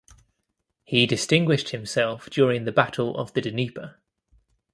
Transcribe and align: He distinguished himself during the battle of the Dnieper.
He 0.83 1.05
distinguished 1.05 1.69
himself 1.69 2.27
during 2.27 2.65
the 2.65 2.71
battle 2.71 3.15
of 3.19 3.33
the 3.33 3.41
Dnieper. 3.41 3.97